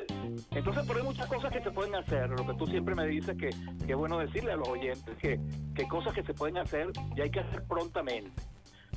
Entonces, 0.51 0.83
pero 0.87 0.99
hay 0.99 1.05
muchas 1.05 1.27
cosas 1.27 1.51
que 1.51 1.61
se 1.61 1.71
pueden 1.71 1.95
hacer. 1.95 2.29
Lo 2.29 2.45
que 2.45 2.53
tú 2.53 2.65
siempre 2.67 2.95
me 2.95 3.07
dices 3.07 3.35
que, 3.37 3.49
que 3.85 3.91
es 3.91 3.97
bueno 3.97 4.19
decirle 4.19 4.53
a 4.53 4.55
los 4.55 4.67
oyentes 4.67 5.15
que, 5.17 5.39
que 5.73 5.87
cosas 5.87 6.13
que 6.13 6.23
se 6.23 6.33
pueden 6.33 6.57
hacer 6.57 6.91
y 7.15 7.21
hay 7.21 7.29
que 7.29 7.39
hacer 7.39 7.63
prontamente 7.67 8.31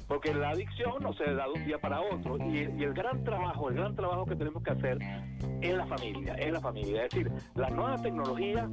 porque 0.08 0.32
la 0.32 0.50
adicción 0.50 0.94
no 1.02 1.12
se 1.12 1.24
da 1.34 1.44
de 1.44 1.52
un 1.52 1.64
día 1.66 1.78
para 1.78 2.00
otro 2.00 2.38
y, 2.38 2.60
el 2.60 2.94
gran 2.94 3.22
trabajo, 3.22 3.68
el 3.68 3.76
gran 3.76 3.94
trabajo 3.94 4.24
que 4.24 4.34
tenemos 4.34 4.62
que 4.62 4.70
hacer 4.70 4.98
es 5.60 5.76
la 5.76 5.86
familia, 5.86 6.34
es 6.34 6.50
la 6.50 6.60
familia. 6.60 7.04
Es 7.04 7.10
decir, 7.10 7.30
las 7.54 7.70
nuevas 7.70 8.02
tecnologías 8.02 8.68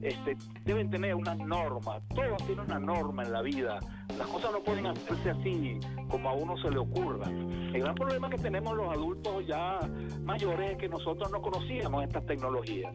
este, 0.00 0.36
deben 0.64 0.88
tener 0.88 1.16
una 1.16 1.34
norma, 1.34 2.00
todo 2.14 2.36
tiene 2.46 2.62
una 2.62 2.78
norma 2.78 3.24
en 3.24 3.32
la 3.32 3.42
vida. 3.42 3.80
Las 4.16 4.28
cosas 4.28 4.52
no 4.52 4.60
pueden 4.60 4.86
hacerse 4.86 5.30
así 5.30 5.80
como 6.08 6.28
a 6.28 6.34
uno 6.34 6.56
se 6.58 6.70
le 6.70 6.78
ocurra. 6.78 7.28
El 7.28 7.80
gran 7.80 7.94
problema 7.96 8.30
que 8.30 8.38
tenemos 8.38 8.76
los 8.76 8.88
adultos 8.88 9.46
ya 9.46 9.80
mayores 10.22 10.72
es 10.72 10.78
que 10.78 10.88
nosotros 10.88 11.30
no 11.32 11.42
conocíamos 11.42 12.04
estas 12.04 12.24
tecnologías. 12.24 12.94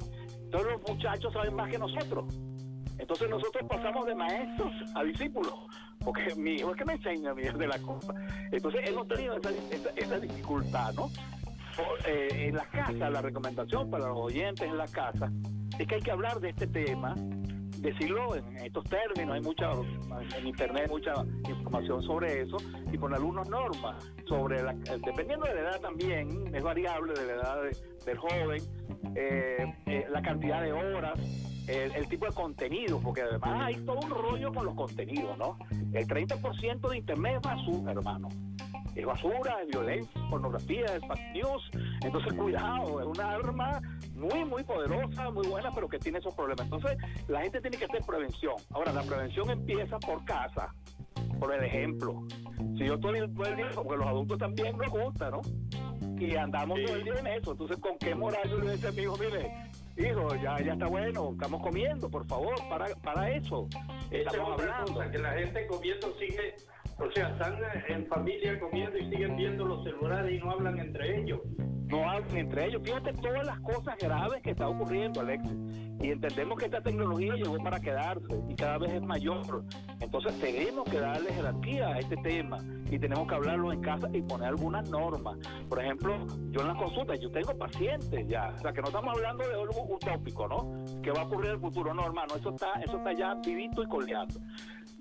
Todos 0.49 0.65
los 0.71 0.81
muchachos 0.87 1.33
saben 1.33 1.55
más 1.55 1.69
que 1.69 1.77
nosotros. 1.77 2.33
Entonces 2.97 3.29
nosotros 3.29 3.67
pasamos 3.67 4.05
de 4.05 4.15
maestros 4.15 4.71
a 4.95 5.03
discípulos 5.03 5.53
porque 6.03 6.35
mi 6.35 6.55
hijo 6.55 6.71
es 6.71 6.77
que 6.77 6.85
me 6.85 6.93
enseña 6.93 7.31
a 7.31 7.33
mí 7.33 7.43
de 7.43 7.67
la 7.67 7.79
cosa. 7.79 8.13
Entonces 8.51 8.81
hemos 8.85 9.07
tenido 9.07 9.37
esa, 9.37 9.49
esa, 9.95 10.19
dificultad, 10.19 10.93
¿no? 10.93 11.09
Eh, 12.05 12.47
en 12.49 12.55
la 12.55 12.65
casa, 12.65 13.09
la 13.09 13.21
recomendación 13.21 13.89
para 13.89 14.07
los 14.07 14.17
oyentes 14.17 14.67
en 14.67 14.77
la 14.77 14.87
casa 14.87 15.31
es 15.79 15.87
que 15.87 15.95
hay 15.95 16.01
que 16.01 16.11
hablar 16.11 16.39
de 16.39 16.49
este 16.49 16.67
tema 16.67 17.15
decirlo 17.83 18.35
en 18.35 18.57
estos 18.57 18.85
términos, 18.85 19.35
hay 19.35 19.41
mucha, 19.41 19.69
en 20.37 20.47
internet 20.47 20.89
mucha 20.89 21.13
información 21.47 22.01
sobre 22.01 22.41
eso, 22.41 22.57
y 22.91 22.97
con 22.97 23.13
algunas 23.13 23.47
normas 23.49 24.11
sobre 24.25 24.63
la, 24.63 24.73
dependiendo 24.73 25.45
de 25.45 25.55
la 25.55 25.61
edad 25.61 25.81
también, 25.81 26.55
es 26.55 26.63
variable 26.63 27.13
de 27.13 27.25
la 27.27 27.33
edad 27.33 27.57
del 28.05 28.17
joven, 28.17 28.63
eh, 29.15 29.75
eh, 29.85 30.05
la 30.09 30.21
cantidad 30.21 30.61
de 30.61 30.71
horas, 30.71 31.19
el, 31.67 32.07
tipo 32.07 32.25
de 32.25 32.33
contenido, 32.33 32.99
porque 32.99 33.21
además 33.21 33.67
hay 33.67 33.75
todo 33.85 33.99
un 33.99 34.09
rollo 34.09 34.53
con 34.53 34.65
los 34.65 34.75
contenidos, 34.75 35.37
¿no? 35.37 35.57
El 35.93 36.07
30% 36.07 36.89
de 36.89 36.97
internet 36.97 37.35
es 37.35 37.41
basura, 37.41 37.91
hermano. 37.91 38.29
Es 38.95 39.05
basura, 39.05 39.61
es 39.61 39.67
violencia, 39.69 40.21
pornografía, 40.29 40.85
es 40.85 41.01
fake 41.07 41.33
news. 41.33 41.69
Entonces, 42.03 42.33
cuidado, 42.33 43.01
es 43.01 43.07
una 43.07 43.31
arma 43.31 43.81
muy, 44.13 44.45
muy 44.45 44.63
poderosa, 44.63 45.31
muy 45.31 45.47
buena, 45.47 45.71
pero 45.73 45.87
que 45.87 45.99
tiene 45.99 46.19
esos 46.19 46.33
problemas. 46.35 46.65
Entonces, 46.65 46.97
la 47.27 47.41
gente 47.41 47.61
tiene 47.61 47.77
que 47.77 47.85
hacer 47.85 48.01
prevención. 48.05 48.55
Ahora, 48.71 48.93
la 48.93 49.01
prevención 49.01 49.49
empieza 49.49 49.97
por 49.99 50.23
casa, 50.25 50.73
por 51.39 51.53
el 51.53 51.63
ejemplo. 51.63 52.23
Si 52.77 52.85
yo 52.85 52.95
estoy 52.95 53.33
todo 53.33 53.45
el 53.45 53.55
día, 53.55 53.69
porque 53.73 53.97
los 53.97 54.07
adultos 54.07 54.37
también 54.37 54.77
nos 54.77 54.89
gusta, 54.89 55.29
¿no? 55.31 55.41
Y 56.17 56.35
andamos 56.35 56.79
todo 56.85 56.95
el 56.95 57.03
día 57.03 57.15
en 57.19 57.27
eso. 57.27 57.51
Entonces, 57.51 57.77
¿con 57.79 57.97
qué 57.97 58.15
moral 58.15 58.49
yo 58.49 58.59
le 58.59 58.77
digo 58.77 58.87
a 58.87 58.91
mi 58.91 59.01
hijo, 59.01 59.17
mire, 59.17 59.51
hijo, 59.97 60.35
ya, 60.35 60.59
ya 60.61 60.73
está 60.73 60.87
bueno, 60.87 61.31
estamos 61.31 61.61
comiendo, 61.61 62.09
por 62.09 62.25
favor, 62.25 62.55
para, 62.69 62.85
para 62.95 63.29
eso. 63.31 63.67
Estamos 64.09 64.59
hablando. 64.59 65.11
que 65.11 65.17
la 65.17 65.33
gente 65.33 65.67
comiendo 65.67 66.13
sigue 66.17 66.55
o 66.97 67.11
sea, 67.11 67.29
están 67.29 67.55
en 67.89 68.05
familia 68.07 68.59
comiendo 68.59 68.97
y 68.97 69.09
siguen 69.09 69.35
viendo 69.35 69.65
los 69.65 69.83
celulares 69.83 70.31
y 70.31 70.43
no 70.43 70.51
hablan 70.51 70.79
entre 70.79 71.19
ellos. 71.21 71.39
No 71.87 72.09
hablan 72.09 72.37
entre 72.37 72.65
ellos. 72.67 72.81
Fíjate 72.83 73.13
todas 73.13 73.45
las 73.45 73.59
cosas 73.59 73.95
graves 73.99 74.41
que 74.41 74.51
están 74.51 74.67
ocurriendo, 74.67 75.21
Alexis. 75.21 75.53
Y 76.01 76.11
entendemos 76.11 76.57
que 76.57 76.65
esta 76.65 76.81
tecnología 76.81 77.35
llegó 77.35 77.57
para 77.63 77.79
quedarse 77.79 78.43
y 78.49 78.55
cada 78.55 78.77
vez 78.77 78.93
es 78.93 79.01
mayor. 79.01 79.63
Entonces 79.99 80.39
tenemos 80.39 80.89
que 80.89 80.99
darle 80.99 81.31
jerarquía 81.31 81.87
a 81.89 81.99
este 81.99 82.17
tema 82.17 82.57
y 82.89 82.99
tenemos 82.99 83.27
que 83.27 83.35
hablarlo 83.35 83.71
en 83.71 83.81
casa 83.81 84.09
y 84.11 84.21
poner 84.21 84.49
algunas 84.49 84.89
normas. 84.89 85.37
Por 85.69 85.81
ejemplo, 85.81 86.25
yo 86.51 86.61
en 86.61 86.67
las 86.67 86.77
consultas, 86.77 87.19
yo 87.19 87.31
tengo 87.31 87.57
pacientes 87.57 88.27
ya. 88.27 88.53
O 88.55 88.57
sea, 88.59 88.73
que 88.73 88.81
no 88.81 88.87
estamos 88.87 89.15
hablando 89.15 89.47
de 89.47 89.53
algo 89.53 89.95
utópico, 89.95 90.47
¿no? 90.47 91.01
Que 91.01 91.11
va 91.11 91.21
a 91.21 91.25
ocurrir 91.25 91.49
en 91.49 91.55
el 91.55 91.61
futuro. 91.61 91.93
No, 91.93 92.05
hermano, 92.05 92.35
eso 92.35 92.49
está, 92.49 92.71
eso 92.83 92.97
está 92.97 93.13
ya 93.13 93.35
vivito 93.35 93.83
y 93.83 93.87
coleando 93.87 94.39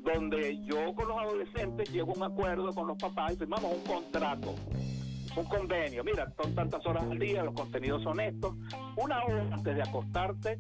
donde 0.05 0.59
yo 0.65 0.95
con 0.95 1.09
los 1.09 1.19
adolescentes 1.19 1.91
llego 1.91 2.13
a 2.13 2.17
un 2.17 2.23
acuerdo 2.25 2.73
con 2.73 2.89
los 2.89 2.97
papás 2.97 3.33
y 3.33 3.37
firmamos 3.37 3.73
un 3.73 3.83
contrato, 3.83 4.55
un 5.37 5.45
convenio. 5.45 6.05
Mira, 6.05 6.33
son 6.41 6.55
tantas 6.55 6.85
horas 6.87 7.05
al 7.05 7.19
día, 7.19 7.43
los 7.45 7.55
contenidos 7.55 8.03
son 8.03 8.21
estos. 8.21 8.55
Una 8.97 9.23
hora 9.25 9.47
antes 9.53 9.77
de 9.77 9.83
acostarte, 9.83 10.59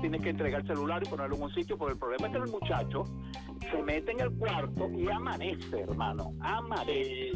tienes 0.00 0.20
que 0.20 0.30
entregar 0.30 0.60
el 0.60 0.66
celular 0.66 1.02
y 1.04 1.08
ponerlo 1.08 1.36
en 1.36 1.42
un 1.42 1.54
sitio, 1.54 1.78
porque 1.78 1.94
el 1.94 1.98
problema 1.98 2.26
es 2.26 2.32
que 2.32 2.38
el 2.38 2.50
muchacho 2.50 3.04
se 3.70 3.82
mete 3.82 4.12
en 4.12 4.20
el 4.20 4.32
cuarto 4.32 4.90
y 4.90 5.08
amanece, 5.08 5.80
hermano. 5.80 6.32
Amanece. 6.40 7.32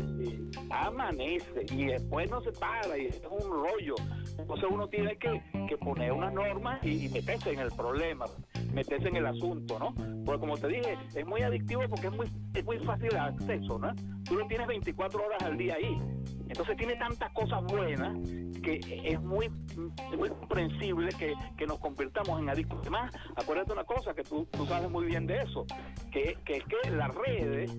Amanece. 0.71 1.67
Y 1.71 1.87
después 1.87 2.31
no 2.31 2.41
se 2.43 2.53
para 2.53 2.99
y 2.99 3.07
es 3.07 3.23
un 3.31 3.51
rollo. 3.51 3.95
Entonces 4.39 4.69
uno 4.71 4.89
tiene 4.89 5.17
que, 5.17 5.41
poner 5.79 6.13
unas 6.13 6.33
normas 6.33 6.83
y, 6.83 7.07
y 7.07 7.09
meterse 7.09 7.53
en 7.53 7.61
el 7.61 7.71
problema 7.71 8.27
meterse 8.77 9.09
en 9.09 9.17
el 9.17 9.27
asunto, 9.27 9.79
¿no? 9.79 9.95
Porque 10.25 10.41
como 10.41 10.57
te 10.59 10.69
dije, 10.69 10.99
es 11.15 11.27
muy 11.27 11.41
adictivo 11.41 11.83
porque 11.89 12.09
es 12.09 12.13
muy, 12.13 12.31
es 12.53 12.65
muy 12.65 12.79
fácil 12.81 13.09
de 13.09 13.19
acceso, 13.19 13.79
¿no? 13.79 13.95
Tú 14.25 14.37
lo 14.37 14.47
tienes 14.47 14.67
24 14.67 15.25
horas 15.25 15.43
al 15.43 15.57
día 15.57 15.77
ahí. 15.77 15.99
Entonces 16.49 16.77
tiene 16.77 16.95
tantas 16.97 17.33
cosas 17.33 17.65
buenas 17.65 18.19
que 18.63 18.81
es 19.05 19.21
muy, 19.23 19.49
muy 20.17 20.29
comprensible 20.29 21.09
que, 21.19 21.67
nos 21.67 21.79
convirtamos 21.79 22.39
en 22.39 22.51
adictos. 22.51 22.79
Además, 22.83 23.13
acuérdate 23.35 23.73
una 23.73 23.85
cosa, 23.85 24.13
que 24.13 24.23
tú, 24.23 24.47
tú 24.53 24.67
sabes 24.67 24.91
muy 24.91 25.07
bien 25.07 25.27
de 25.27 25.39
eso, 25.39 25.65
que, 26.13 26.37
que 26.45 26.59
es 26.59 26.65
que 26.65 26.91
las 26.91 27.15
redes, 27.15 27.75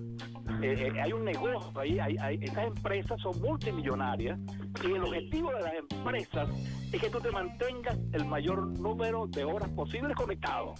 eh, 0.62 0.88
eh, 0.94 1.00
hay 1.00 1.12
un 1.12 1.24
negocio 1.24 1.80
ahí, 1.80 1.98
hay, 1.98 2.16
hay, 2.18 2.38
esas 2.42 2.66
empresas 2.66 3.20
son 3.20 3.40
multimillonarias 3.40 4.38
y 4.82 4.92
el 4.92 5.02
objetivo 5.02 5.52
de 5.52 5.60
las 5.60 5.74
empresas 5.74 6.48
es 6.92 7.00
que 7.00 7.10
tú 7.10 7.20
te 7.20 7.30
mantengas 7.30 7.96
el 8.12 8.24
mayor 8.24 8.66
número 8.78 9.26
de 9.26 9.44
horas 9.44 9.68
posibles 9.70 10.16
conectado. 10.16 10.74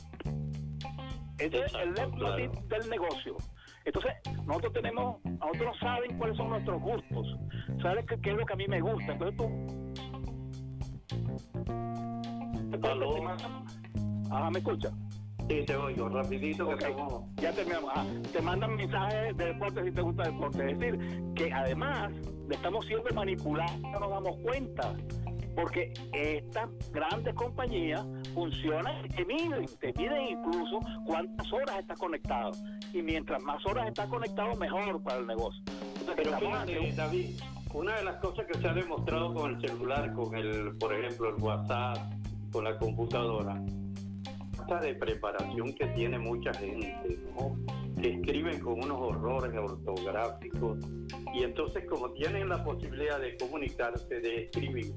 Ese 1.38 1.64
es 1.64 1.72
el 1.74 1.94
del 1.94 2.90
negocio. 2.90 3.36
Entonces, 3.84 4.12
nosotros 4.44 4.72
tenemos, 4.72 5.24
nosotros 5.24 5.76
saben 5.80 6.18
cuáles 6.18 6.36
son 6.36 6.50
nuestros 6.50 6.80
gustos, 6.82 7.36
saben 7.80 8.04
qué, 8.06 8.30
es 8.30 8.36
lo 8.36 8.44
que 8.44 8.52
a 8.52 8.56
mí 8.56 8.66
me 8.66 8.80
gusta. 8.80 9.12
Entonces 9.12 9.36
tú... 9.36 9.48
Ajá, 14.30 14.50
¿me 14.50 14.58
escucha? 14.58 14.90
Sí, 15.48 15.64
te 15.64 15.76
oigo, 15.76 16.08
rapidito 16.10 16.68
que 16.76 16.94
Ya 17.40 17.52
terminamos. 17.52 17.90
Ah, 17.94 18.04
te 18.32 18.42
mandan 18.42 18.76
mensajes 18.76 19.36
de 19.36 19.46
deporte 19.46 19.82
si 19.82 19.90
te 19.92 20.02
gusta 20.02 20.24
el 20.24 20.32
deporte. 20.32 20.70
Es 20.70 20.78
decir, 20.78 21.22
que 21.34 21.52
además 21.52 22.12
estamos 22.50 22.84
siempre 22.86 23.14
manipulados, 23.14 23.80
no 23.80 24.00
nos 24.00 24.10
damos 24.10 24.36
cuenta 24.42 24.94
porque 25.54 25.92
estas 26.12 26.68
grandes 26.92 27.34
compañías 27.34 28.06
funcionan 28.32 29.04
y 29.06 29.08
te 29.08 29.24
miden, 29.24 29.66
te 29.80 29.92
miden 29.94 30.38
incluso 30.38 30.78
cuántas 31.04 31.52
horas 31.52 31.80
estás 31.80 31.98
conectado. 31.98 32.52
Y 32.92 33.02
mientras 33.02 33.42
más 33.42 33.64
horas 33.66 33.88
estás 33.88 34.08
conectado, 34.08 34.54
mejor 34.54 35.02
para 35.02 35.18
el 35.18 35.26
negocio. 35.26 35.62
Pero 36.14 36.38
fíjate, 36.38 36.92
David, 36.92 37.40
una 37.74 37.96
de 37.96 38.04
las 38.04 38.16
cosas 38.16 38.46
que 38.46 38.58
se 38.58 38.68
ha 38.68 38.74
demostrado 38.74 39.34
con 39.34 39.54
el 39.54 39.60
celular, 39.60 40.12
con 40.12 40.36
el, 40.36 40.76
por 40.76 40.94
ejemplo, 40.94 41.34
el 41.34 41.42
WhatsApp, 41.42 41.98
con 42.52 42.64
la 42.64 42.78
computadora, 42.78 43.60
de 44.76 44.94
preparación 44.94 45.72
que 45.74 45.86
tiene 45.88 46.18
mucha 46.18 46.52
gente, 46.52 47.18
que 48.00 48.10
escriben 48.10 48.60
con 48.60 48.74
unos 48.84 48.98
horrores 49.00 49.56
ortográficos. 49.56 50.78
Y 51.34 51.42
entonces 51.42 51.84
como 51.88 52.12
tienen 52.12 52.50
la 52.50 52.62
posibilidad 52.62 53.18
de 53.18 53.36
comunicarse, 53.38 54.20
de 54.20 54.44
escribir, 54.44 54.92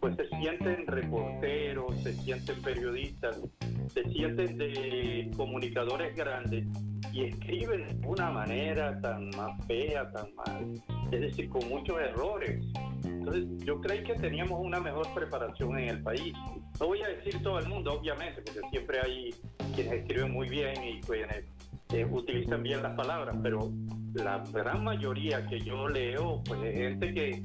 pues 0.00 0.14
se 0.16 0.28
sienten 0.28 0.86
reporteros, 0.86 2.00
se 2.02 2.12
sienten 2.12 2.62
periodistas, 2.62 3.40
se 3.88 4.04
sienten 4.04 4.56
de 4.56 5.30
comunicadores 5.36 6.14
grandes 6.14 6.64
y 7.12 7.24
escriben 7.24 8.00
de 8.00 8.06
una 8.06 8.30
manera 8.30 9.00
tan 9.00 9.30
más 9.30 9.66
fea, 9.66 10.10
tan 10.12 10.32
mal, 10.36 10.82
es 11.10 11.20
decir, 11.20 11.48
con 11.48 11.68
muchos 11.68 11.98
errores. 12.00 12.64
Entonces, 13.08 13.44
yo 13.64 13.80
creí 13.80 14.02
que 14.02 14.14
teníamos 14.14 14.60
una 14.60 14.80
mejor 14.80 15.06
preparación 15.14 15.78
en 15.78 15.88
el 15.88 16.02
país. 16.02 16.32
No 16.80 16.86
voy 16.86 17.02
a 17.02 17.08
decir 17.08 17.42
todo 17.42 17.58
el 17.58 17.68
mundo, 17.68 17.94
obviamente, 17.94 18.42
porque 18.42 18.60
siempre 18.70 19.00
hay 19.00 19.30
quienes 19.74 19.92
escriben 19.94 20.32
muy 20.32 20.48
bien 20.48 20.74
y 20.82 21.00
quienes 21.00 21.44
eh, 21.92 22.04
utilizan 22.04 22.62
bien 22.62 22.82
las 22.82 22.94
palabras, 22.94 23.36
pero 23.42 23.70
la 24.14 24.42
gran 24.52 24.84
mayoría 24.84 25.46
que 25.46 25.60
yo 25.60 25.88
leo, 25.88 26.42
pues 26.44 26.60
es 26.62 26.74
gente 26.76 27.14
que, 27.14 27.42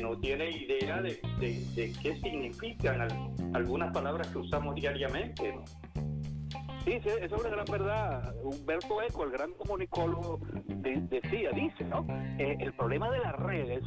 no 0.00 0.18
tiene 0.18 0.50
idea 0.50 1.00
de, 1.00 1.20
de, 1.38 1.92
qué 2.02 2.16
significan 2.20 3.08
algunas 3.54 3.92
palabras 3.92 4.26
que 4.26 4.38
usamos 4.38 4.74
diariamente, 4.74 5.52
¿no? 5.52 5.64
Sí, 6.84 6.94
eso 6.94 7.16
es 7.16 7.32
una 7.32 7.48
gran 7.48 7.64
verdad. 7.64 8.34
Humberto 8.42 9.00
Eco, 9.00 9.22
el 9.24 9.30
gran 9.30 9.52
comunicólogo, 9.52 10.40
decía, 10.66 11.50
dice, 11.52 11.84
¿no? 11.84 12.04
Eh, 12.38 12.56
el 12.58 12.72
problema 12.74 13.08
de 13.10 13.20
las 13.20 13.36
redes 13.36 13.84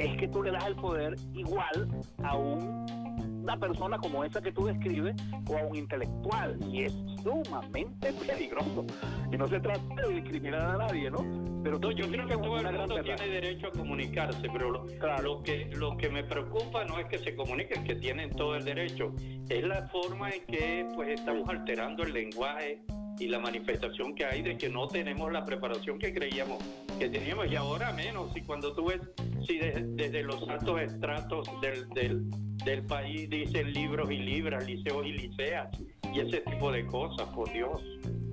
es 0.00 0.16
que 0.16 0.28
tú 0.28 0.42
le 0.42 0.50
das 0.50 0.66
el 0.66 0.76
poder 0.76 1.16
igual 1.34 1.88
a 2.22 2.36
una 2.36 3.58
persona 3.58 3.98
como 3.98 4.24
esa 4.24 4.40
que 4.40 4.52
tú 4.52 4.66
describes 4.66 5.16
o 5.48 5.56
a 5.56 5.62
un 5.62 5.76
intelectual 5.76 6.58
y 6.70 6.84
es 6.84 6.92
sumamente 7.22 8.12
peligroso. 8.12 8.86
Y 9.32 9.36
no 9.36 9.48
se 9.48 9.60
trata 9.60 9.80
de 10.06 10.14
discriminar 10.14 10.60
a 10.60 10.76
nadie, 10.76 11.10
¿no? 11.10 11.24
Pero 11.62 11.78
yo 11.90 12.08
creo 12.08 12.26
que 12.26 12.36
todo 12.36 12.58
el 12.58 12.72
mundo 12.72 13.02
tiene 13.02 13.26
derecho 13.26 13.68
a 13.68 13.72
comunicarse, 13.72 14.48
pero 14.52 14.70
lo, 14.70 15.42
que, 15.42 15.70
lo 15.74 15.96
que 15.96 16.08
me 16.08 16.22
preocupa 16.24 16.84
no 16.84 16.98
es 16.98 17.06
que 17.06 17.18
se 17.18 17.34
comuniquen, 17.34 17.84
que 17.84 17.96
tienen 17.96 18.30
todo 18.30 18.54
el 18.54 18.64
derecho, 18.64 19.12
es 19.48 19.64
la 19.64 19.88
forma 19.88 20.30
en 20.30 20.46
que 20.46 20.86
pues 20.94 21.08
estamos 21.08 21.48
alterando 21.48 22.04
el 22.04 22.12
lenguaje 22.12 22.82
y 23.18 23.26
la 23.26 23.40
manifestación 23.40 24.14
que 24.14 24.24
hay 24.24 24.42
de 24.42 24.56
que 24.56 24.68
no 24.68 24.86
tenemos 24.86 25.32
la 25.32 25.44
preparación 25.44 25.98
que 25.98 26.14
creíamos 26.14 26.62
que 26.98 27.08
teníamos 27.08 27.50
y 27.50 27.56
ahora 27.56 27.92
menos. 27.92 28.36
Y 28.36 28.42
cuando 28.42 28.72
tú 28.72 28.86
ves, 28.86 29.00
si 29.48 29.58
desde 29.58 30.22
los 30.22 30.46
altos 30.48 30.80
estratos 30.80 31.48
del, 31.62 31.88
del, 31.90 32.30
del 32.64 32.84
país 32.84 33.28
dicen 33.30 33.72
libros 33.72 34.10
y 34.10 34.18
libras, 34.18 34.66
liceos 34.66 35.06
y 35.06 35.12
liceas 35.12 35.68
y 36.14 36.20
ese 36.20 36.40
tipo 36.42 36.70
de 36.70 36.86
cosas, 36.86 37.26
por 37.30 37.50
Dios. 37.52 37.82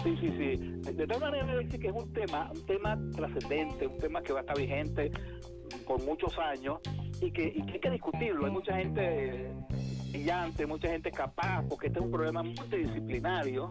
Sí, 0.03 0.17
sí, 0.19 0.29
sí. 0.37 0.91
De 0.93 1.07
tal 1.07 1.19
manera 1.19 1.55
decir 1.55 1.79
que 1.79 1.87
es 1.87 1.93
un 1.93 2.11
tema, 2.13 2.51
un 2.53 2.65
tema 2.65 2.99
trascendente, 3.15 3.87
un 3.87 3.97
tema 3.97 4.21
que 4.21 4.33
va 4.33 4.39
a 4.39 4.41
estar 4.41 4.57
vigente 4.57 5.11
por 5.87 6.03
muchos 6.03 6.37
años 6.37 6.79
y 7.21 7.31
que, 7.31 7.53
y 7.55 7.65
que 7.65 7.73
hay 7.73 7.79
que 7.79 7.89
discutirlo. 7.91 8.45
Hay 8.45 8.51
mucha 8.51 8.77
gente 8.77 9.51
brillante, 10.15 10.65
mucha 10.65 10.87
gente 10.87 11.11
capaz, 11.11 11.63
porque 11.67 11.87
este 11.87 11.99
es 11.99 12.05
un 12.05 12.11
problema 12.11 12.41
multidisciplinario 12.41 13.67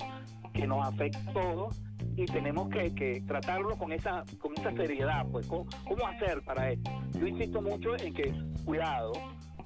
que 0.52 0.66
nos 0.66 0.86
afecta 0.86 1.18
a 1.30 1.32
todos 1.32 1.82
y 2.16 2.26
tenemos 2.26 2.68
que, 2.68 3.22
tratarlo 3.26 3.76
con 3.78 3.92
esa 3.92 4.24
con 4.38 4.52
esa 4.58 4.70
seriedad, 4.72 5.26
pues 5.32 5.46
¿cómo, 5.46 5.66
hacer 6.06 6.42
para 6.42 6.70
esto? 6.70 6.90
Yo 7.18 7.26
insisto 7.26 7.62
mucho 7.62 7.96
en 7.96 8.12
que 8.12 8.34
cuidado, 8.64 9.12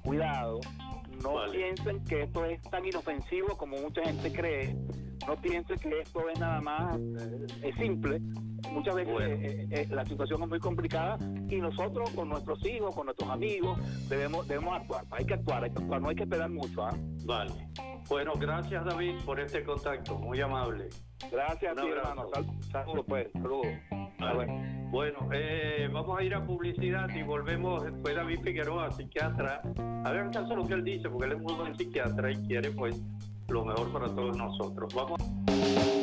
cuidado, 0.03 0.59
no 1.21 1.51
piensen 1.51 2.03
que 2.05 2.23
esto 2.23 2.45
es 2.45 2.61
tan 2.61 2.85
inofensivo 2.85 3.57
como 3.57 3.77
mucha 3.77 4.01
gente 4.03 4.31
cree, 4.31 4.75
no 5.27 5.35
piensen 5.35 5.77
que 5.77 5.99
esto 5.99 6.29
es 6.29 6.39
nada 6.39 6.61
más, 6.61 6.97
eh, 6.97 7.47
es 7.63 7.75
simple, 7.75 8.19
muchas 8.71 8.95
veces 8.95 9.13
eh, 9.19 9.67
eh, 9.71 9.87
la 9.89 10.05
situación 10.05 10.43
es 10.43 10.49
muy 10.49 10.59
complicada 10.59 11.17
y 11.49 11.57
nosotros 11.57 12.09
con 12.11 12.29
nuestros 12.29 12.65
hijos, 12.65 12.95
con 12.95 13.05
nuestros 13.05 13.29
amigos, 13.29 13.77
debemos 14.09 14.47
debemos 14.47 14.79
actuar, 14.79 15.05
hay 15.11 15.25
que 15.25 15.33
actuar, 15.33 15.63
hay 15.63 15.71
que 15.71 15.79
actuar, 15.79 16.01
no 16.01 16.09
hay 16.09 16.15
que 16.15 16.23
esperar 16.23 16.49
mucho. 16.49 16.83
¿ah? 16.83 16.95
Vale. 17.25 17.67
Bueno, 18.07 18.33
gracias 18.39 18.85
David 18.85 19.15
por 19.25 19.39
este 19.39 19.63
contacto, 19.63 20.17
muy 20.17 20.39
amable. 20.41 20.89
Gracias 21.31 21.77
a 21.77 21.81
ti, 21.81 21.87
hermano. 21.87 22.27
Saludos, 22.71 23.05
pues. 23.07 23.27
Saludos. 23.33 23.67
Bueno, 24.91 25.29
eh, 25.31 25.87
vamos 25.91 26.17
a 26.17 26.23
ir 26.23 26.33
a 26.33 26.43
publicidad 26.43 27.07
y 27.09 27.21
volvemos 27.21 27.83
después 27.83 28.15
David 28.15 28.39
Figueroa, 28.41 28.91
psiquiatra. 28.91 29.61
A 30.03 30.11
ver 30.11 30.31
caso 30.31 30.55
lo 30.55 30.65
que 30.65 30.73
él 30.73 30.83
dice, 30.83 31.09
porque 31.09 31.27
él 31.27 31.33
es 31.33 31.41
muy 31.41 31.53
buen 31.53 31.77
psiquiatra 31.77 32.31
y 32.31 32.35
quiere 32.47 32.71
pues 32.71 32.99
lo 33.49 33.65
mejor 33.65 33.91
para 33.91 34.07
todos 34.07 34.37
nosotros. 34.37 34.93
Vamos. 34.93 35.98